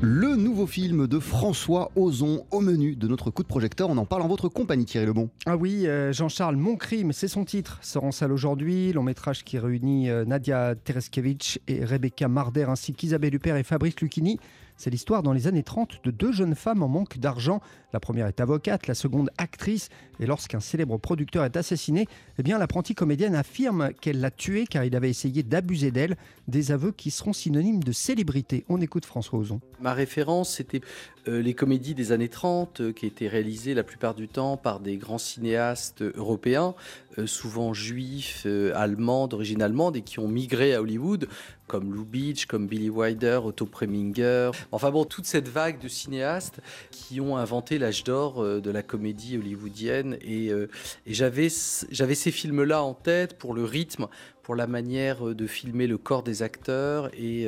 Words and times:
Le 0.00 0.36
nouveau 0.36 0.68
film 0.68 1.08
de 1.08 1.18
François 1.18 1.90
Ozon 1.96 2.44
au 2.52 2.60
menu 2.60 2.94
de 2.94 3.08
notre 3.08 3.32
coup 3.32 3.42
de 3.42 3.48
projecteur. 3.48 3.90
On 3.90 3.96
en 3.96 4.04
parle 4.04 4.22
en 4.22 4.28
votre 4.28 4.48
compagnie, 4.48 4.84
Thierry 4.84 5.06
Lebon. 5.06 5.28
Ah 5.44 5.56
oui, 5.56 5.88
euh, 5.88 6.12
Jean-Charles, 6.12 6.54
Mon 6.54 6.76
crime, 6.76 7.12
c'est 7.12 7.26
son 7.26 7.44
titre. 7.44 7.80
Sort 7.82 8.04
en 8.04 8.12
salle 8.12 8.30
aujourd'hui. 8.30 8.92
Long 8.92 9.02
métrage 9.02 9.42
qui 9.42 9.58
réunit 9.58 10.08
euh, 10.08 10.24
Nadia 10.24 10.76
Tereskevich 10.76 11.58
et 11.66 11.84
Rebecca 11.84 12.28
Marder 12.28 12.66
ainsi 12.68 12.92
qu'Isabelle 12.92 13.34
Huppert 13.34 13.56
et 13.56 13.64
Fabrice 13.64 14.00
Lucchini. 14.00 14.38
C'est 14.78 14.90
l'histoire 14.90 15.24
dans 15.24 15.32
les 15.32 15.48
années 15.48 15.64
30 15.64 16.04
de 16.04 16.12
deux 16.12 16.30
jeunes 16.30 16.54
femmes 16.54 16.84
en 16.84 16.88
manque 16.88 17.18
d'argent. 17.18 17.60
La 17.92 17.98
première 17.98 18.28
est 18.28 18.40
avocate, 18.40 18.86
la 18.86 18.94
seconde 18.94 19.28
actrice. 19.36 19.88
Et 20.20 20.26
lorsqu'un 20.26 20.60
célèbre 20.60 20.98
producteur 20.98 21.44
est 21.44 21.56
assassiné, 21.56 22.06
eh 22.38 22.42
l'apprentie 22.48 22.94
comédienne 22.94 23.34
affirme 23.34 23.90
qu'elle 24.00 24.20
l'a 24.20 24.30
tué 24.30 24.66
car 24.66 24.84
il 24.84 24.94
avait 24.94 25.10
essayé 25.10 25.42
d'abuser 25.42 25.90
d'elle. 25.90 26.16
Des 26.46 26.70
aveux 26.70 26.92
qui 26.92 27.10
seront 27.10 27.32
synonymes 27.32 27.82
de 27.82 27.90
célébrité. 27.90 28.64
On 28.68 28.80
écoute 28.80 29.04
François 29.04 29.40
Ozon. 29.40 29.60
Ma 29.80 29.94
référence, 29.94 30.54
c'était 30.54 30.80
euh, 31.28 31.42
les 31.42 31.54
comédies 31.54 31.94
des 31.94 32.12
années 32.12 32.28
30 32.28 32.80
euh, 32.80 32.92
qui 32.92 33.06
étaient 33.06 33.28
réalisées 33.28 33.74
la 33.74 33.84
plupart 33.84 34.14
du 34.14 34.28
temps 34.28 34.56
par 34.56 34.80
des 34.80 34.96
grands 34.96 35.18
cinéastes 35.18 36.02
européens, 36.02 36.74
euh, 37.18 37.26
souvent 37.26 37.74
juifs, 37.74 38.46
allemands, 38.74 39.26
d'origine 39.26 39.60
allemande 39.60 39.96
et 39.96 40.02
qui 40.02 40.20
ont 40.20 40.28
migré 40.28 40.74
à 40.74 40.80
Hollywood, 40.80 41.28
comme 41.68 41.94
Lou 41.94 42.04
Beach, 42.04 42.46
comme 42.46 42.66
Billy 42.66 42.90
Wilder, 42.90 43.40
Otto 43.44 43.66
Preminger. 43.66 44.50
Enfin 44.72 44.90
bon, 44.90 45.04
toute 45.04 45.26
cette 45.26 45.48
vague 45.48 45.80
de 45.80 45.86
cinéastes 45.86 46.60
qui 46.90 47.20
ont 47.20 47.36
inventé 47.36 47.78
l'âge 47.78 48.02
d'or 48.02 48.42
de 48.42 48.70
la 48.70 48.82
comédie 48.82 49.38
hollywoodienne. 49.38 50.16
Et, 50.22 50.46
et 50.48 51.14
j'avais 51.14 51.48
ces 51.48 52.30
films-là 52.30 52.82
en 52.82 52.94
tête 52.94 53.38
pour 53.38 53.54
le 53.54 53.64
rythme, 53.64 54.08
pour 54.48 54.56
la 54.56 54.66
manière 54.66 55.34
de 55.34 55.46
filmer 55.46 55.86
le 55.86 55.98
corps 55.98 56.22
des 56.22 56.42
acteurs 56.42 57.10
et, 57.12 57.46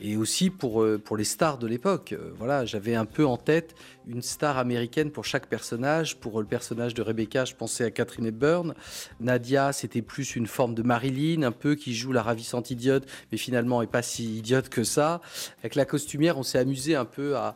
et 0.00 0.16
aussi 0.16 0.50
pour, 0.50 0.84
pour 1.04 1.16
les 1.16 1.22
stars 1.22 1.56
de 1.56 1.68
l'époque. 1.68 2.16
Voilà, 2.36 2.64
j'avais 2.64 2.96
un 2.96 3.04
peu 3.04 3.24
en 3.24 3.36
tête 3.36 3.76
une 4.08 4.22
star 4.22 4.58
américaine 4.58 5.10
pour 5.10 5.24
chaque 5.24 5.46
personnage. 5.46 6.16
Pour 6.16 6.40
le 6.40 6.46
personnage 6.46 6.94
de 6.94 7.02
Rebecca, 7.02 7.44
je 7.44 7.54
pensais 7.54 7.84
à 7.84 7.90
Catherine 7.90 8.26
Hepburn. 8.26 8.74
Nadia, 9.20 9.72
c'était 9.72 10.02
plus 10.02 10.36
une 10.36 10.46
forme 10.46 10.74
de 10.74 10.82
Marilyn, 10.82 11.42
un 11.42 11.52
peu 11.52 11.74
qui 11.74 11.94
joue 11.94 12.12
la 12.12 12.22
ravissante 12.22 12.70
idiote, 12.70 13.06
mais 13.30 13.38
finalement 13.38 13.82
est 13.82 13.86
pas 13.86 14.02
si 14.02 14.38
idiote 14.38 14.68
que 14.68 14.84
ça. 14.84 15.20
Avec 15.60 15.74
la 15.74 15.84
costumière, 15.84 16.38
on 16.38 16.42
s'est 16.42 16.58
amusé 16.58 16.94
un 16.94 17.04
peu 17.04 17.36
à, 17.36 17.54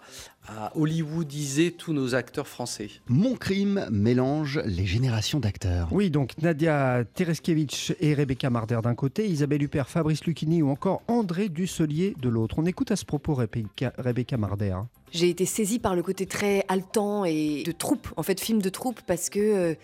à 0.49 0.77
hollywoodiser 0.77 1.73
tous 1.73 1.93
nos 1.93 2.15
acteurs 2.15 2.47
français. 2.47 2.91
Mon 3.09 3.35
crime 3.35 3.87
mélange 3.91 4.61
les 4.65 4.87
générations 4.87 5.41
d'acteurs. 5.41 5.89
Oui, 5.91 6.11
donc 6.11 6.33
Nadia 6.41 7.05
Tereskevich 7.15 7.95
et 8.01 8.15
Rebecca 8.15 8.51
Marder 8.51 8.81
d'un 8.83 8.95
côté, 8.95 9.27
Isabelle 9.27 9.63
Huppert, 9.63 9.89
Fabrice 9.89 10.25
Lucchini 10.25 10.63
ou 10.63 10.71
encore 10.71 11.03
André 11.09 11.49
Dusselier 11.49 12.15
de 12.21 12.29
l'autre. 12.29 12.57
On 12.59 12.67
écoute 12.67 12.91
à 12.91 12.97
ce 12.97 13.05
propos 13.05 13.35
Rebecca, 13.35 13.93
Rebecca 13.99 14.37
Marder. 14.37 14.77
J'ai 15.13 15.31
été 15.31 15.47
saisie 15.47 15.79
par 15.79 15.95
le 15.95 16.03
côté 16.03 16.27
très 16.27 16.65
haletant 16.69 17.25
et 17.25 17.63
de 17.65 17.73
troupe, 17.73 18.09
en 18.17 18.23
fait, 18.23 18.41
film 18.41 18.61
de 18.61 18.69
troupe, 18.69 19.01
parce 19.07 19.31
que 19.31 19.39
euh, 19.39 19.75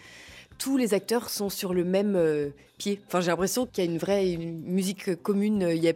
tous 0.58 0.76
les 0.76 0.94
acteurs 0.94 1.28
sont 1.28 1.50
sur 1.50 1.74
le 1.74 1.84
même 1.84 2.14
euh, 2.16 2.50
pied. 2.78 3.00
Enfin, 3.06 3.20
j'ai 3.20 3.28
l'impression 3.28 3.66
qu'il 3.66 3.84
y 3.84 3.86
a 3.86 3.90
une 3.90 3.98
vraie 3.98 4.36
musique 4.36 5.14
commune. 5.22 5.62
A, 5.62 5.92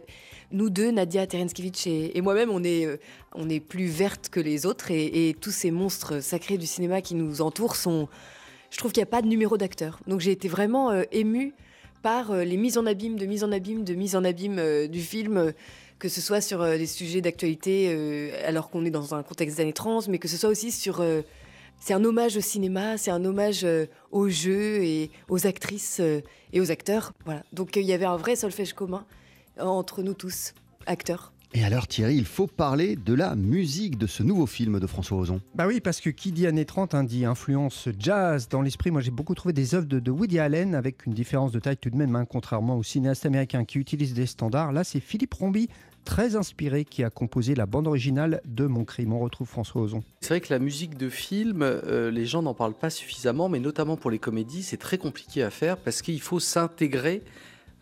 nous 0.51 0.69
deux, 0.69 0.91
Nadia 0.91 1.27
Terenskevich 1.27 1.87
et, 1.87 2.21
moi-même, 2.21 2.49
on 2.49 2.63
est, 2.63 2.85
euh, 2.85 2.97
on 3.35 3.49
est 3.49 3.59
plus 3.59 3.87
vertes 3.87 4.29
que 4.29 4.39
les 4.39 4.65
autres 4.65 4.91
et, 4.91 5.35
tous 5.39 5.51
ces 5.51 5.71
monstres 5.71 6.21
sacrés 6.21 6.57
du 6.57 6.67
cinéma 6.67 7.01
qui 7.01 7.15
nous 7.15 7.41
entourent 7.41 7.75
sont. 7.75 8.07
Je 8.71 8.77
trouve 8.77 8.91
qu'il 8.91 9.01
n'y 9.01 9.07
a 9.07 9.11
pas 9.11 9.21
de 9.21 9.27
numéro 9.27 9.57
d'acteur. 9.57 9.99
Donc 10.07 10.19
j'ai 10.19 10.31
été 10.31 10.47
vraiment 10.47 10.91
émue 11.11 11.53
par 12.03 12.33
les 12.35 12.57
mises 12.57 12.77
en 12.77 12.85
abîme, 12.85 13.17
de 13.17 13.25
mise 13.25 13.43
en 13.43 13.51
abîme, 13.51 13.83
de 13.83 13.93
mise 13.93 14.15
en 14.15 14.23
abîme 14.23 14.87
du 14.87 15.01
film 15.01 15.53
que 15.99 16.09
ce 16.09 16.21
soit 16.21 16.41
sur 16.41 16.61
euh, 16.61 16.77
des 16.77 16.85
sujets 16.85 17.21
d'actualité 17.21 17.89
euh, 17.89 18.31
alors 18.47 18.69
qu'on 18.69 18.85
est 18.85 18.91
dans 18.91 19.15
un 19.15 19.23
contexte 19.23 19.57
des 19.57 19.73
30, 19.73 20.07
mais 20.09 20.19
que 20.19 20.27
ce 20.27 20.37
soit 20.37 20.49
aussi 20.49 20.71
sur... 20.71 21.01
Euh, 21.01 21.21
c'est 21.79 21.93
un 21.93 22.03
hommage 22.03 22.37
au 22.37 22.41
cinéma, 22.41 22.97
c'est 22.97 23.11
un 23.11 23.23
hommage 23.23 23.65
aux 24.11 24.29
jeux 24.29 24.83
et 24.83 25.11
aux 25.29 25.47
actrices 25.47 26.01
et 26.53 26.59
aux 26.61 26.71
acteurs. 26.71 27.13
Voilà. 27.25 27.43
Donc 27.53 27.75
il 27.75 27.83
y 27.83 27.93
avait 27.93 28.05
un 28.05 28.17
vrai 28.17 28.35
solfège 28.35 28.73
commun 28.73 29.05
entre 29.59 30.01
nous 30.01 30.13
tous, 30.13 30.53
acteurs. 30.85 31.31
Et 31.53 31.63
alors 31.63 31.87
Thierry, 31.87 32.15
il 32.17 32.25
faut 32.25 32.45
parler 32.45 32.95
de 32.97 33.13
la 33.13 33.35
musique 33.35 33.97
de 33.97 34.05
ce 34.05 34.21
nouveau 34.21 34.45
film 34.45 34.79
de 34.79 34.87
François 34.87 35.17
Ozon. 35.17 35.41
Bah 35.55 35.65
oui, 35.65 35.79
parce 35.79 36.01
que 36.01 36.09
qui 36.09 36.31
dit 36.31 36.45
années 36.45 36.65
30 36.65 36.93
hein, 36.93 37.03
dit 37.03 37.25
influence 37.25 37.87
jazz 37.97 38.49
dans 38.49 38.61
l'esprit. 38.61 38.91
Moi 38.91 39.01
j'ai 39.01 39.11
beaucoup 39.11 39.33
trouvé 39.33 39.53
des 39.53 39.73
œuvres 39.73 39.85
de, 39.85 40.11
Woody 40.11 40.39
Allen 40.39 40.75
avec 40.75 41.05
une 41.05 41.13
différence 41.13 41.51
de 41.51 41.59
taille 41.59 41.77
tout 41.77 41.89
de 41.89 41.95
même, 41.95 42.15
hein, 42.15 42.25
contrairement 42.25 42.77
aux 42.77 42.83
cinéastes 42.83 43.25
américains 43.25 43.63
qui 43.63 43.79
utilisent 43.79 44.13
des 44.13 44.25
standards. 44.25 44.73
Là 44.73 44.83
c'est 44.83 44.99
Philippe 44.99 45.33
Rombi, 45.33 45.69
très 46.03 46.35
inspiré, 46.35 46.83
qui 46.83 47.03
a 47.03 47.09
composé 47.09 47.55
la 47.55 47.65
bande 47.65 47.87
originale 47.87 48.41
de 48.45 48.65
Mon 48.65 48.83
Crime. 48.83 49.13
On 49.13 49.19
retrouve 49.19 49.47
François 49.47 49.81
Ozon. 49.81 50.03
C'est 50.21 50.29
vrai 50.29 50.41
que 50.41 50.53
la 50.53 50.59
musique 50.59 50.97
de 50.97 51.09
film, 51.09 51.61
euh, 51.61 52.11
les 52.11 52.25
gens 52.25 52.41
n'en 52.41 52.53
parlent 52.53 52.73
pas 52.73 52.89
suffisamment, 52.89 53.47
mais 53.47 53.59
notamment 53.59 53.95
pour 53.95 54.11
les 54.11 54.19
comédies, 54.19 54.63
c'est 54.63 54.77
très 54.77 54.97
compliqué 54.97 55.43
à 55.43 55.49
faire 55.49 55.77
parce 55.77 56.01
qu'il 56.01 56.19
faut 56.21 56.39
s'intégrer 56.39 57.23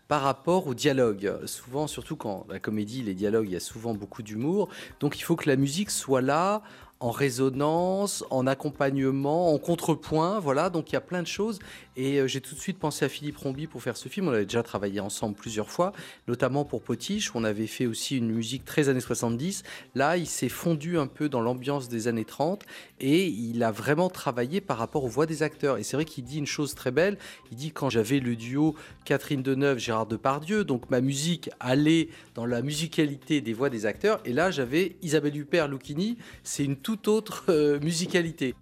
par 0.08 0.22
rapport 0.22 0.68
au 0.68 0.74
dialogue. 0.74 1.40
Souvent, 1.46 1.88
surtout 1.88 2.16
quand 2.16 2.46
la 2.50 2.60
comédie, 2.60 3.02
les 3.02 3.14
dialogues, 3.14 3.48
il 3.48 3.54
y 3.54 3.58
a 3.58 3.62
souvent 3.62 3.94
beaucoup 3.94 4.24
d'humour. 4.24 4.70
Donc 5.00 5.20
il 5.20 5.24
faut 5.24 5.36
que 5.36 5.50
la 5.50 5.56
musique 5.56 5.90
soit 5.90 6.22
là 6.22 6.62
en 7.00 7.12
résonance, 7.12 8.24
en 8.30 8.48
accompagnement, 8.48 9.54
en 9.54 9.58
contrepoint, 9.58 10.40
voilà, 10.40 10.70
donc 10.70 10.92
il 10.92 10.94
y 10.94 10.98
a 10.98 11.02
plein 11.02 11.22
de 11.22 11.28
choses. 11.28 11.60
Et 11.98 12.20
euh, 12.20 12.28
j'ai 12.28 12.42
tout 12.42 12.56
de 12.56 12.60
suite 12.60 12.78
pensé 12.78 13.06
à 13.06 13.10
Philippe 13.10 13.38
Rombi 13.38 13.68
pour 13.68 13.82
faire 13.82 13.96
ce 13.98 14.10
film. 14.10 14.28
On 14.28 14.32
avait 14.32 14.46
déjà 14.46 14.64
travaillé 14.64 15.00
ensemble 15.00 15.36
plusieurs 15.36 15.70
fois, 15.70 15.94
notamment 16.28 16.66
pour 16.66 16.82
Potiche. 16.82 17.34
On 17.36 17.44
avait 17.44 17.68
fait 17.68 17.86
aussi 17.86 18.18
une 18.18 18.32
musique 18.32 18.66
très 18.66 18.90
années 18.90 19.00
70. 19.00 19.64
Là, 19.94 20.18
il 20.18 20.28
s'est 20.28 20.50
fondu 20.50 20.98
un 20.98 21.08
peu 21.08 21.30
dans 21.30 21.42
l'ambiance 21.42 21.88
des 21.88 22.08
années 22.08 22.26
30 22.26 22.64
et 23.00 23.26
il 23.28 23.64
a 23.64 23.72
vraiment 23.72 24.10
travaillé 24.10 24.60
par 24.60 24.78
rapport 24.78 25.04
aux 25.04 25.10
voix 25.10 25.26
des 25.26 25.44
acteurs. 25.44 25.78
Et 25.78 25.84
c'est 25.84 25.96
vrai 25.96 26.06
qu'il 26.06 26.24
dit 26.24 26.40
une 26.40 26.46
chose 26.46 26.76
très 26.76 26.92
belle. 26.92 27.18
Il 27.52 27.58
dit 27.58 27.72
quand 27.72 27.90
j'avais 27.90 28.20
le 28.20 28.36
duo 28.36 28.76
Catherine 29.06 29.42
Deneuve, 29.42 29.80
Gérard 29.80 30.06
Depardieu, 30.08 30.64
donc 30.64 30.90
ma 30.90 31.02
musique 31.02 31.50
allait 31.60 32.10
dans 32.36 32.46
la 32.46 32.62
musicalité 32.62 33.42
des 33.42 33.54
voix 33.54 33.70
des 33.70 33.86
acteurs. 33.86 34.20
Et 34.26 34.34
là, 34.34 34.52
j'avais 34.52 34.96
Isabelle 35.02 35.38
Huppert, 35.38 35.68
Lucchini. 35.68 36.18
C'est 36.44 36.66
une 36.66 36.78
toute 36.96 37.10
autre 37.10 37.46
euh, 37.50 37.78
musicalité. 37.82 38.56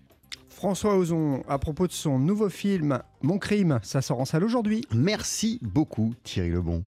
François 0.50 0.98
Ozon, 0.98 1.44
à 1.48 1.60
propos 1.60 1.86
de 1.86 1.92
son 1.92 2.18
nouveau 2.18 2.50
film 2.50 3.00
Mon 3.22 3.38
crime, 3.38 3.80
ça 3.84 4.02
sort 4.02 4.20
en 4.20 4.26
salle 4.26 4.44
aujourd'hui. 4.44 4.82
Merci 4.92 5.60
beaucoup 5.62 6.14
Thierry 6.24 6.50
Lebon. 6.50 6.82